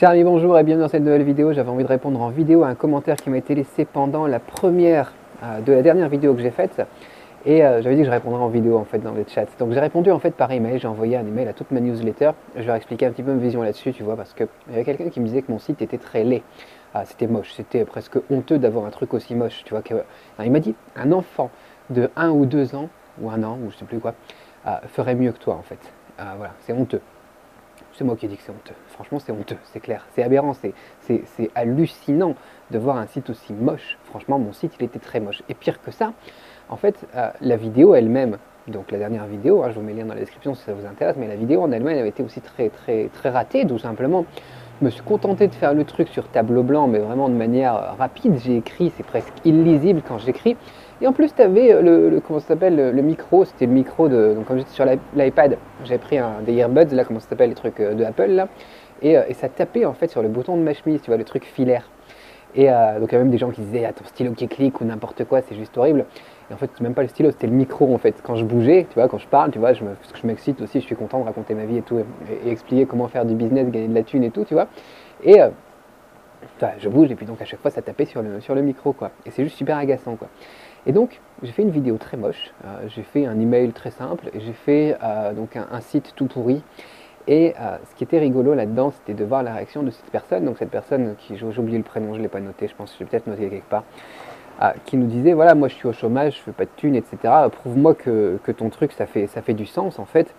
[0.00, 1.52] Chers amis, bonjour et bienvenue dans cette nouvelle vidéo.
[1.52, 4.40] J'avais envie de répondre en vidéo à un commentaire qui m'a été laissé pendant la
[4.40, 6.80] première euh, de la dernière vidéo que j'ai faite.
[7.44, 9.44] Et euh, j'avais dit que je répondrais en vidéo en fait dans le chat.
[9.58, 12.30] Donc j'ai répondu en fait par email, j'ai envoyé un email à toute ma newsletter.
[12.56, 14.84] Je vais expliquer un petit peu ma vision là-dessus, tu vois, parce qu'il y avait
[14.84, 16.42] quelqu'un qui me disait que mon site était très laid.
[16.94, 19.82] Ah, c'était moche, c'était presque honteux d'avoir un truc aussi moche, tu vois.
[19.82, 19.96] Que...
[20.42, 21.50] il m'a dit, un enfant
[21.90, 22.88] de 1 ou 2 ans,
[23.20, 24.14] ou un an, ou je sais plus quoi,
[24.66, 25.92] euh, ferait mieux que toi en fait.
[26.16, 27.02] voilà, c'est honteux.
[28.00, 28.72] C'est moi qui ai dit que c'est honteux.
[28.86, 30.06] Franchement, c'est honteux, c'est clair.
[30.14, 30.72] C'est aberrant, c'est
[31.54, 32.34] hallucinant
[32.70, 33.98] de voir un site aussi moche.
[34.04, 35.42] Franchement, mon site, il était très moche.
[35.50, 36.14] Et pire que ça,
[36.70, 39.98] en fait, euh, la vidéo elle-même, donc la dernière vidéo, hein, je vous mets le
[39.98, 42.22] lien dans la description si ça vous intéresse, mais la vidéo en elle-même avait été
[42.22, 44.24] aussi très, très, très ratée, tout simplement.
[44.80, 47.96] Je me suis contenté de faire le truc sur tableau blanc, mais vraiment de manière
[47.98, 48.38] rapide.
[48.42, 50.56] J'ai écrit, c'est presque illisible quand j'écris.
[51.02, 54.58] Et en plus, tu avais euh, le, le, micro, c'était le micro de, donc comme
[54.58, 57.94] j'étais sur l'iPad, j'avais pris un, des earbuds, là, comment ça s'appelle, les trucs euh,
[57.94, 58.48] de Apple, là,
[59.00, 61.16] et, euh, et, ça tapait en fait sur le bouton de ma chemise, tu vois,
[61.16, 61.88] le truc filaire.
[62.56, 64.80] Et donc il y a même des gens qui disaient, ah, ton stylo qui clique
[64.80, 66.04] ou n'importe quoi, c'est juste horrible.
[66.50, 68.20] Et en fait, c'est même pas le stylo, c'était le micro en fait.
[68.24, 70.60] Quand je bougeais, tu vois, quand je parle, tu vois, je parce que je m'excite
[70.60, 73.36] aussi, je suis content de raconter ma vie et tout, et, expliquer comment faire du
[73.36, 74.66] business, gagner de la thune et tout, tu vois.
[75.22, 75.38] Et
[76.78, 78.92] je bouge et puis donc à chaque fois ça tapait sur le, sur le micro
[78.92, 79.10] quoi.
[79.26, 80.28] Et c'est juste super agaçant quoi.
[80.86, 84.30] Et donc, j'ai fait une vidéo très moche, euh, j'ai fait un email très simple,
[84.34, 86.62] j'ai fait euh, donc un, site tout pourri.
[87.26, 90.44] Et euh, ce qui était rigolo là-dedans, c'était de voir la réaction de cette personne,
[90.46, 92.90] donc cette personne qui, j'ai oublié le prénom, je ne l'ai pas noté, je pense
[92.92, 93.84] que je l'ai peut-être noté quelque part,
[94.84, 97.16] qui nous disait, voilà, moi je suis au chômage, je fais pas de thunes, etc.
[97.52, 100.34] Prouve-moi que, ton truc, ça fait, ça fait du sens en fait,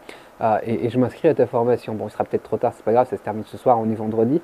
[0.64, 1.94] et, et, je m'inscris à ta formation.
[1.94, 3.89] Bon, il sera peut-être trop tard, c'est pas grave, ça se termine ce soir, on
[3.89, 4.42] est vendredi.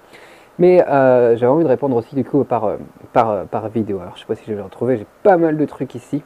[0.60, 2.78] Mais euh, j'avais envie de répondre aussi du coup par, euh,
[3.14, 4.00] par, euh, par vidéo.
[4.00, 6.24] Alors je sais pas si je vais le retrouver, j'ai pas mal de trucs ici.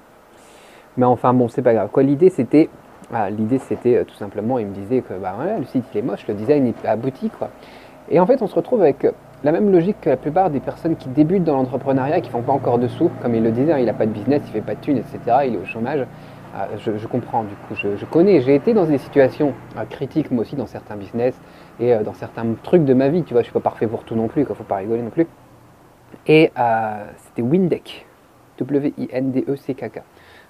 [0.97, 1.89] Mais enfin bon, c'est pas grave.
[1.91, 2.69] Quoi, l'idée c'était,
[3.13, 6.25] ah, l'idée c'était tout simplement, il me disait que bah, le site il est moche,
[6.27, 7.31] le design est abouti.
[8.09, 9.07] Et en fait, on se retrouve avec
[9.43, 12.51] la même logique que la plupart des personnes qui débutent dans l'entrepreneuriat, qui font pas
[12.51, 14.61] encore de sous, comme il le disait, hein, il n'a pas de business, il fait
[14.61, 15.19] pas de thunes, etc.
[15.47, 16.05] Il est au chômage.
[16.53, 20.41] Ah, je, comprends, du coup, je, connais, j'ai été dans des situations euh, critiques, moi
[20.41, 21.39] aussi, dans certains business
[21.79, 24.03] et euh, dans certains trucs de ma vie, tu vois, je suis pas parfait pour
[24.03, 25.27] tout non plus, il faut pas rigoler non plus.
[26.27, 28.05] Et euh, c'était Windeck,
[28.59, 30.03] W-I-N-D-E-C-K-K.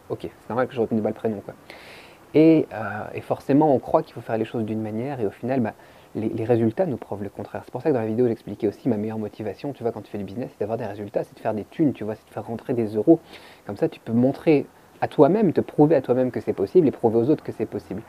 [0.09, 1.41] Ok, c'est normal que je retienne pas le prénom.
[2.33, 2.65] Et,
[3.21, 5.73] forcément, on croit qu'il faut faire les choses d'une manière, et au final, bah,
[6.15, 7.61] les, résultats nous prouvent le contraire.
[7.63, 10.01] C'est pour ça que dans la vidéo, j'expliquais aussi ma meilleure motivation, tu vois, quand
[10.01, 12.15] tu fais du business, c'est d'avoir des résultats, c'est de faire des thunes, tu vois,
[12.15, 13.19] c'est de faire rentrer des euros.
[13.67, 14.65] Comme ça, tu peux montrer
[15.01, 17.65] à toi-même, te prouver à toi-même que c'est possible et prouver aux autres que c'est
[17.65, 18.01] possible.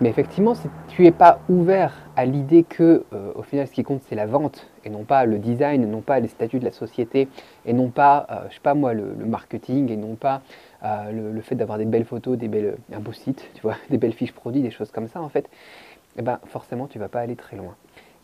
[0.00, 3.82] Mais effectivement, si tu n'es pas ouvert à l'idée que, euh, au final, ce qui
[3.82, 6.72] compte, c'est la vente et non pas le design, non pas les statuts de la
[6.72, 7.28] société,
[7.66, 10.40] et non pas, euh, je sais pas moi, le, marketing, et non pas
[10.84, 13.98] euh, le, fait d'avoir des belles photos, des belles, un beau site, tu vois, des
[13.98, 15.50] belles fiches produits, des choses comme ça, en fait,
[16.16, 17.76] eh ben, forcément, tu vas pas aller très loin.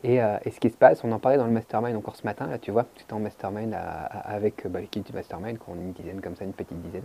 [0.03, 2.59] Et, ce qui se passe, on en parlait dans le mastermind encore ce matin, là,
[2.59, 3.77] tu vois, c'était en mastermind
[4.25, 7.03] avec bah, l'équipe du mastermind, qu'on une dizaine comme ça, une petite dizaine.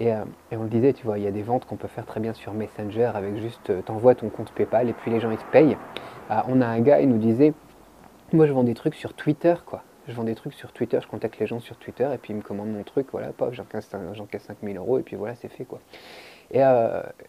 [0.00, 2.06] Euh, et, on le disait, tu vois, il y a des ventes qu'on peut faire
[2.06, 5.30] très bien sur Messenger avec juste, euh, t'envoies ton compte PayPal et puis les gens
[5.30, 5.76] ils te payent.
[6.30, 7.52] Euh, on a un gars, il nous disait,
[8.32, 9.82] moi je vends des trucs sur Twitter, quoi.
[10.06, 12.36] Je vends des trucs sur Twitter, je contacte les gens sur Twitter et puis ils
[12.36, 13.88] me commandent mon truc, voilà, paf, j'encaisse
[14.42, 15.80] 5000 euros et puis voilà, c'est fait, quoi.
[16.50, 16.60] Et,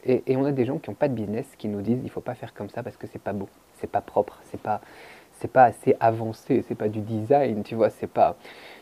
[0.04, 2.22] et, on a des gens qui n'ont pas de business qui nous disent, il faut
[2.22, 4.82] pas faire comme ça parce que c'est pas beau, c'est pas propre, c'est pas,
[5.32, 8.36] c'est pas assez avancé, c'est pas du design, tu vois, c'est pas,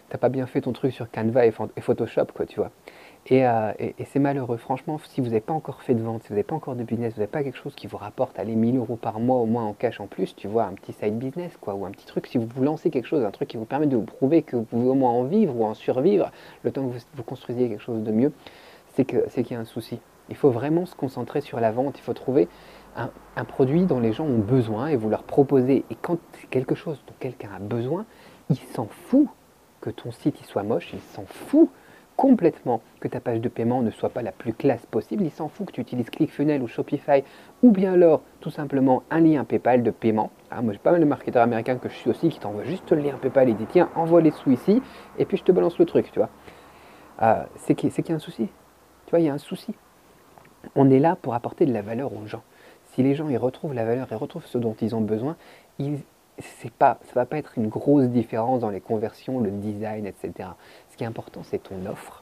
[0.10, 2.72] t'as pas bien fait ton truc sur Canva et Photoshop, quoi, tu vois.
[3.32, 4.58] Euh, et, c'est malheureux.
[4.58, 6.84] Franchement, si vous n'avez pas encore fait de vente, si vous n'avez pas encore de
[6.84, 9.46] business, vous n'avez pas quelque chose qui vous rapporte allez, 1000 euros par mois au
[9.46, 12.06] moins en cash en plus, tu vois, un petit side business, quoi, ou un petit
[12.06, 14.42] truc, si vous vous lancez quelque chose, un truc qui vous permet de vous prouver
[14.42, 16.32] que vous pouvez au moins en vivre ou en survivre,
[16.64, 18.34] le temps que vous, construisiez quelque chose de mieux,
[18.94, 20.00] c'est qu'il y a un souci.
[20.30, 22.48] Il faut vraiment se concentrer sur la vente, il faut trouver
[22.96, 25.84] un, produit dont les gens ont besoin et vous leur proposer.
[25.90, 28.06] Et quand c'est quelque chose dont quelqu'un a besoin,
[28.50, 29.28] il s'en fout
[29.82, 31.70] que ton site il soit moche, il s'en fout
[32.16, 35.24] complètement que ta page de paiement ne soit pas la plus classe possible.
[35.24, 37.24] Il s'en fout que tu utilises ClickFunnels ou Shopify
[37.62, 40.32] ou bien alors tout simplement un lien PayPal de paiement.
[40.52, 42.92] Ah, moi j'ai pas mal de marketeurs américains que je suis aussi qui t'envoient juste
[42.92, 44.82] le lien PayPal et dit tiens envoie les sous ici
[45.18, 46.30] et puis je te balance le truc, tu vois.
[47.22, 48.48] Euh, c'est qu'il y a un souci.
[49.06, 49.74] Tu vois, il y a un souci.
[50.76, 52.44] On est là pour apporter de la valeur aux gens.
[52.94, 55.36] Si les gens y retrouvent la valeur et retrouvent ce dont ils ont besoin,
[55.80, 56.00] ils,
[56.78, 60.50] pas, ça ne va pas être une grosse différence dans les conversions, le design, etc.
[60.94, 62.22] Ce qui est important, c'est ton offre,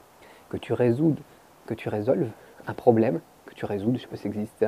[0.50, 1.20] que tu résoudes,
[1.66, 2.30] que tu résolves
[2.68, 3.20] un problème,
[3.62, 4.66] tu résous, je sais pas si ça existe,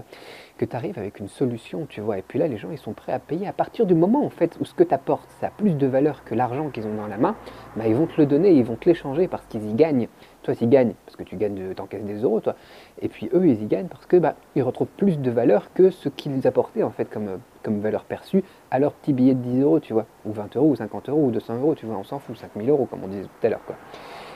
[0.58, 2.20] que tu arrives avec une solution, tu vois.
[2.20, 4.30] Et puis là, les gens, ils sont prêts à payer à partir du moment, en
[4.30, 6.94] fait, où ce que tu apportes, ça a plus de valeur que l'argent qu'ils ont
[6.94, 7.36] dans la main,
[7.76, 10.08] bah, ils vont te le donner, ils vont te l'échanger parce qu'ils y gagnent.
[10.44, 12.56] Toi, ils gagnent parce que tu gagnes, de, t'encaisses des euros, toi.
[13.02, 15.90] Et puis eux, ils y gagnent parce que bah, ils retrouvent plus de valeur que
[15.90, 19.62] ce qu'ils apportaient, en fait, comme, comme valeur perçue à leur petit billet de 10
[19.62, 20.06] euros, tu vois.
[20.26, 21.98] Ou 20 euros, ou 50 euros, ou 200 euros, tu vois.
[21.98, 23.76] On s'en fout, 5000 euros, comme on disait tout à l'heure, quoi.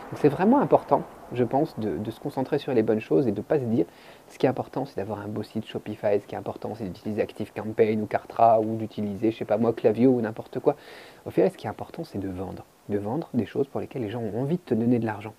[0.10, 3.40] Donc c'est vraiment important, je pense, de, se concentrer sur les bonnes choses et de
[3.40, 3.86] ne pas se dire
[4.30, 6.86] ce qui est important, c'est d'avoir un beau site Shopify, ce qui est important, c'est
[6.86, 10.78] d'utiliser ActiveCampaign ou Kartra ou d'utiliser, je sais pas moi, Clavio ou n'importe quoi.
[11.26, 12.64] Au final, ce qui est important, c'est de vendre.
[12.88, 15.34] De vendre des choses pour lesquelles les gens ont envie de te donner de l'argent.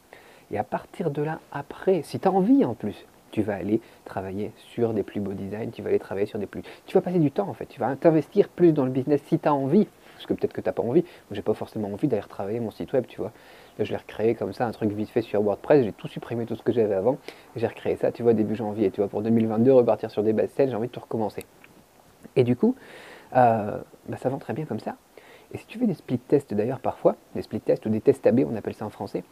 [0.50, 3.80] Et à partir de là, après, si tu as envie en plus, tu vas aller
[4.04, 6.62] travailler sur des plus beaux designs, tu vas aller travailler sur des plus...
[6.86, 9.38] Tu vas passer du temps en fait, tu vas t'investir plus dans le business si
[9.38, 9.86] tu as envie,
[10.18, 12.72] parce que peut-être que tu n'as pas envie, j'ai pas forcément envie d'aller travailler mon
[12.72, 13.30] site web, tu vois.
[13.78, 16.56] Je l'ai recréé comme ça, un truc vite fait sur WordPress, j'ai tout supprimé, tout
[16.56, 17.18] ce que j'avais avant,
[17.54, 20.50] j'ai recréé ça, tu vois, début janvier, tu vois, pour 2022, repartir sur des bases
[20.58, 21.44] j'ai envie de tout recommencer.
[22.34, 22.74] Et du coup,
[23.36, 23.78] euh,
[24.08, 24.96] bah, ça vend très bien comme ça.
[25.54, 28.26] Et si tu fais des split tests d'ailleurs parfois, des split tests ou des tests
[28.26, 29.22] AB, on appelle ça en français,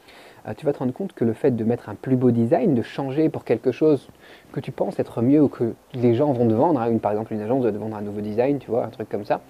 [0.46, 2.74] euh, tu vas te rendre compte que le fait de mettre un plus beau design,
[2.74, 4.08] de changer pour quelque chose
[4.52, 7.34] que tu penses être mieux ou que les gens vont te vendre, hein, par exemple
[7.34, 9.42] une agence va te vendre un nouveau design, tu vois, un truc comme ça,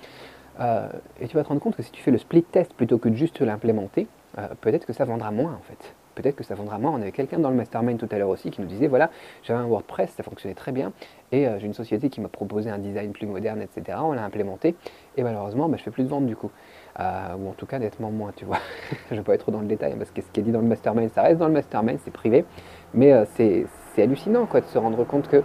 [0.61, 0.88] euh,
[1.20, 3.08] et tu vas te rendre compte que si tu fais le split test plutôt que
[3.08, 4.06] de juste l'implémenter,
[4.38, 5.94] euh, peut-être que ça vendra moins en fait.
[6.14, 6.93] Peut-être que ça vendra moins.
[6.93, 9.11] On avait quelqu'un dans le mastermind tout à l'heure aussi qui nous disait voilà,
[9.43, 10.93] j'avais un WordPress, ça fonctionnait très bien,
[11.31, 13.99] et j'ai une société qui m'a proposé un design plus moderne, etc.
[14.00, 14.76] On l'a implémenté,
[15.19, 16.50] et malheureusement, bah, je fais plus de ventes du coup.
[16.99, 18.58] Euh, ou en tout cas nettement moins, tu vois.
[19.11, 20.53] je ne vais pas être trop dans le détail parce que ce qui est dit
[20.53, 22.47] dans le mastermind, ça reste dans le mastermind, c'est privé,
[22.94, 23.67] mais euh, c'est
[23.99, 25.43] hallucinant quoi, de se rendre compte que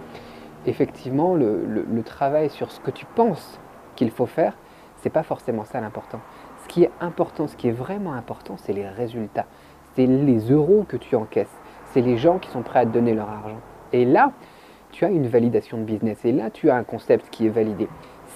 [0.66, 3.58] effectivement le, le, travail sur ce que tu penses
[3.96, 4.54] qu'il faut faire,
[5.02, 6.20] c'est pas forcément ça l'important.
[6.64, 9.46] Ce qui est important, ce qui est vraiment important, c'est les résultats,
[9.94, 11.60] c'est les euros que tu encaisses,
[11.92, 13.60] c'est les gens qui sont prêts à te donner leur argent.
[13.92, 14.32] Et là,
[14.90, 17.88] tu as une validation de business et là, tu as un concept qui est validé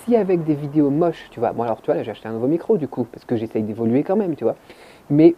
[0.05, 2.33] si avec des vidéos moches, tu vois, bon alors tu vois, là j'ai acheté un
[2.33, 4.57] nouveau micro du coup, parce que j'essaye d'évoluer quand même, tu vois,
[5.11, 5.35] mais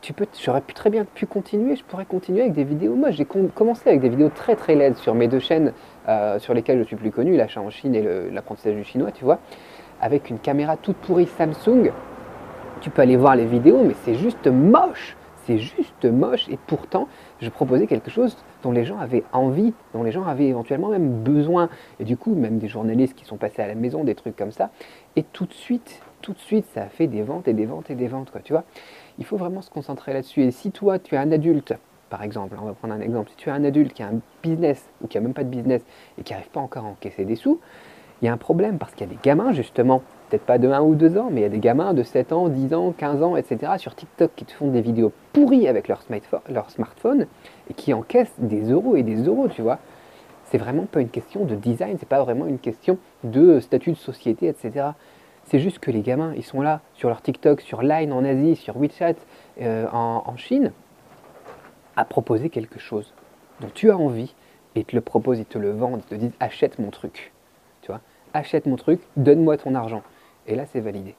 [0.00, 3.14] tu peux, j'aurais pu très bien pu continuer, je pourrais continuer avec des vidéos moches.
[3.14, 5.72] J'ai commencé avec des vidéos très très laides sur mes deux chaînes
[6.08, 9.24] euh, sur lesquelles je suis plus connu, l'achat en Chine et l'apprentissage du chinois, tu
[9.24, 9.38] vois,
[10.00, 11.92] avec une caméra toute pourrie Samsung.
[12.80, 15.16] Tu peux aller voir les vidéos, mais c'est juste moche
[15.46, 17.08] c'est juste moche et pourtant
[17.40, 21.22] je proposais quelque chose dont les gens avaient envie, dont les gens avaient éventuellement même
[21.22, 21.68] besoin.
[22.00, 24.50] Et du coup, même des journalistes qui sont passés à la maison, des trucs comme
[24.50, 24.70] ça.
[25.14, 27.90] Et tout de suite, tout de suite, ça a fait des ventes et des ventes
[27.90, 28.64] et des ventes, tu vois.
[29.18, 30.42] Il faut vraiment se concentrer là-dessus.
[30.42, 31.74] Et si toi, tu es un adulte,
[32.10, 34.20] par exemple, on va prendre un exemple, si tu es un adulte qui a un
[34.42, 35.82] business ou qui a même pas de business
[36.18, 37.60] et qui n'arrive pas encore à encaisser des sous,
[38.20, 40.68] il y a un problème parce qu'il y a des gamins justement peut-être pas de
[40.68, 42.92] 1 ou 2 ans, mais il y a des gamins de 7 ans, 10 ans,
[42.96, 43.72] 15 ans, etc.
[43.78, 46.02] sur TikTok qui te font des vidéos pourries avec leur,
[46.70, 47.26] smartphone
[47.70, 49.78] et qui encaissent des euros et des euros, tu vois.
[50.46, 53.96] C'est vraiment pas une question de design, c'est pas vraiment une question de statut de
[53.96, 54.88] société, etc.
[55.44, 58.56] C'est juste que les gamins, ils sont là sur leur TikTok, sur Line en Asie,
[58.56, 59.14] sur WeChat
[59.60, 60.72] euh, en, en Chine,
[61.96, 63.12] à proposer quelque chose
[63.60, 64.34] dont tu as envie
[64.74, 67.32] et ils te le proposent, ils te le vendent, ils te disent achète mon truc.
[68.36, 70.02] Achète mon truc, donne-moi ton argent.
[70.46, 71.14] Et là, c'est validé.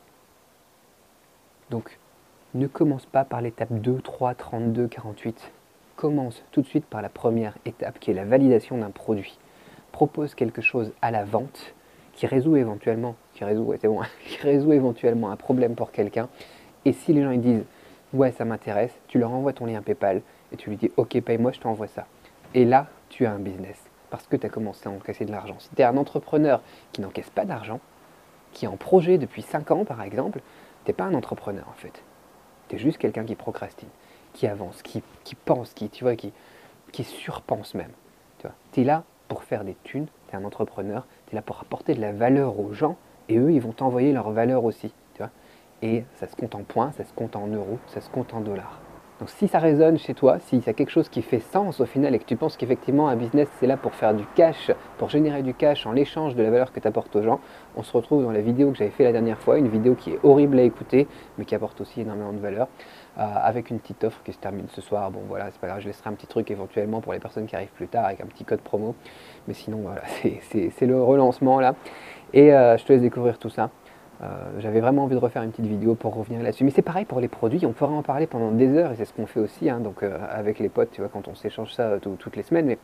[1.72, 1.98] Donc,
[2.54, 5.52] ne commence pas par l'étape 2, 3, 32, 48.
[5.96, 9.40] Commence tout de suite par la première étape qui est la validation d'un produit.
[9.92, 11.74] Propose quelque chose à la vente
[12.14, 13.74] qui résout éventuellement, qui résout,
[14.74, 16.30] éventuellement un problème pour quelqu'un.
[16.86, 17.66] Et si les gens disent
[18.14, 20.22] ouais ça m'intéresse, tu leur envoies ton lien PayPal
[20.52, 22.06] et tu lui dis ok paye-moi, je t'envoie ça.
[22.54, 25.56] Et là, tu as un business parce que tu as commencé à encaisser de l'argent.
[25.60, 26.62] Si tu es un entrepreneur
[26.92, 27.80] qui n'encaisse pas d'argent,
[28.54, 30.42] qui est en projet depuis 5 ans par exemple,
[30.86, 32.04] tu pas un entrepreneur en fait.
[32.70, 33.90] Tu es juste quelqu'un qui procrastine,
[34.34, 35.04] qui avance, qui,
[35.46, 36.06] pense, qui, tu
[36.92, 37.92] qui, surpense même.
[38.72, 41.60] Tu es là pour faire des thunes, tu es un entrepreneur, tu es là pour
[41.60, 42.98] apporter de la valeur aux gens
[43.30, 44.94] et eux, ils vont t'envoyer leur valeur aussi.
[45.84, 48.42] Et ça se compte en points, ça se compte en euros, ça se compte en
[48.42, 48.80] dollars.
[49.20, 52.14] Donc si ça résonne chez toi, si a quelque chose qui fait sens au final
[52.14, 55.42] et que tu penses qu'effectivement un business c'est là pour faire du cash, pour générer
[55.42, 57.40] du cash en l'échange de la valeur que tu apportes aux gens,
[57.76, 60.12] on se retrouve dans la vidéo que j'avais fait la dernière fois, une vidéo qui
[60.12, 61.08] est horrible à écouter
[61.40, 62.68] mais qui apporte aussi énormément de valeur,
[63.18, 65.10] euh, avec une petite offre qui se termine ce soir.
[65.10, 67.56] Bon voilà, c'est pas grave, je laisserai un petit truc éventuellement pour les personnes qui
[67.56, 68.94] arrivent plus tard avec un petit code promo.
[69.48, 70.02] Mais sinon voilà,
[70.52, 71.74] c'est le relancement là.
[72.34, 73.72] Et euh, je te laisse découvrir tout ça.
[74.24, 74.26] Euh,
[74.60, 76.64] j'avais vraiment envie de refaire une petite vidéo pour revenir là-dessus.
[76.64, 79.06] Mais c'est pareil pour les produits, on pourrait en parler pendant des heures et c'est
[79.06, 82.00] ce qu'on fait aussi, hein, donc euh, avec les potes, quand on s'échange ça euh,
[82.00, 82.66] toutes les semaines.
[82.66, 82.80] Mais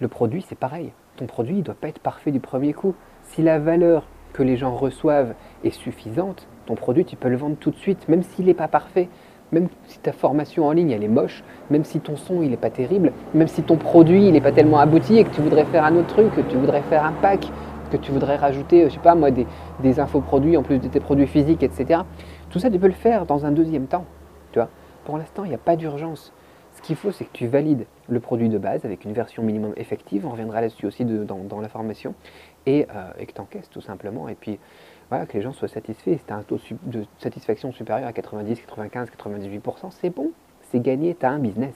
[0.00, 0.92] le produit, c'est pareil.
[1.16, 2.94] Ton produit, il ne doit pas être parfait du premier coup.
[3.22, 5.34] Si la valeur que les gens reçoivent
[5.64, 8.68] est suffisante, ton produit, tu peux le vendre tout de suite, même s'il n'est pas
[8.68, 9.08] parfait.
[9.52, 12.56] même si ta formation en ligne elle est moche, même si ton son il n'est
[12.56, 15.64] pas terrible, même si ton produit il n'est pas tellement abouti et que tu voudrais
[15.66, 17.46] faire un autre truc, que tu voudrais faire un pack,
[17.88, 19.46] que tu voudrais rajouter, je sais pas moi, des,
[19.80, 22.00] des infoproduits en plus de tes produits physiques, etc.
[22.50, 24.04] Tout ça, tu peux le faire dans un deuxième temps.
[24.52, 24.60] Tu
[25.04, 26.32] Pour l'instant, il n'y a pas d'urgence.
[26.76, 29.72] Ce qu'il faut, c'est que tu valides le produit de base avec une version minimum
[29.76, 30.26] effective.
[30.26, 32.14] On reviendra là-dessus aussi dans, la formation.
[32.66, 34.28] Et, euh, et que tu encaisses tout simplement.
[34.28, 34.58] Et puis,
[35.08, 36.18] voilà, que les gens soient satisfaits.
[36.18, 40.32] Si tu as un taux de satisfaction supérieur à 90, 95, 98%, c'est bon.
[40.70, 41.16] C'est gagné.
[41.18, 41.74] Tu as un business.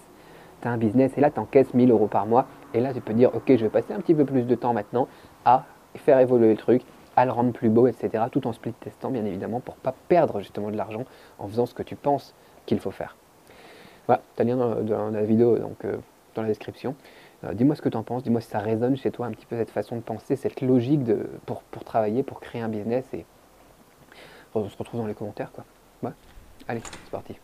[0.60, 1.16] Tu as un business.
[1.16, 2.46] Et là, tu encaisses 1000 euros par mois.
[2.74, 4.74] Et là, tu peux dire, OK, je vais passer un petit peu plus de temps
[4.74, 5.08] maintenant
[5.44, 5.64] à
[5.96, 6.82] faire évoluer le truc,
[7.16, 8.24] à le rendre plus beau, etc.
[8.30, 11.04] Tout en split testant, bien évidemment, pour pas perdre justement de l'argent
[11.38, 12.34] en faisant ce que tu penses
[12.66, 13.16] qu'il faut faire.
[14.06, 15.96] Voilà, tu as le lien dans, la vidéo donc, euh,
[16.34, 16.94] dans la description.
[17.44, 19.46] Euh, dis-moi ce que tu en penses, dis-moi si ça résonne chez toi un petit
[19.46, 23.04] peu cette façon de penser, cette logique de, pour, travailler, pour créer un business.
[23.12, 23.24] Et
[24.54, 25.52] on se retrouve dans les commentaires.
[25.52, 25.64] Quoi.
[26.68, 27.36] Allez, c'est parti.